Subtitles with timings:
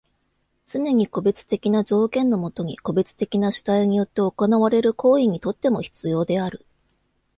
[0.65, 6.65] つねに個別的な条件のもとに個別的な主体によって行われる行為にとっても必要である。